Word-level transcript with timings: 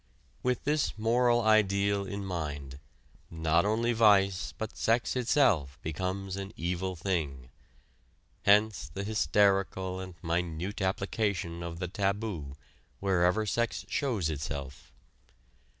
With 0.41 0.63
this 0.63 0.97
moral 0.97 1.41
ideal 1.43 2.05
in 2.07 2.25
mind, 2.25 2.79
not 3.29 3.65
only 3.65 3.93
vice, 3.93 4.51
but 4.51 4.75
sex 4.75 5.15
itself, 5.15 5.77
becomes 5.83 6.35
an 6.37 6.53
evil 6.55 6.95
thing. 6.95 7.49
Hence 8.41 8.89
the 8.91 9.03
hysterical 9.03 9.99
and 9.99 10.15
minute 10.23 10.81
application 10.81 11.61
of 11.61 11.77
the 11.77 11.87
taboo 11.87 12.55
wherever 12.99 13.45
sex 13.45 13.85
shows 13.89 14.31
itself. 14.31 14.91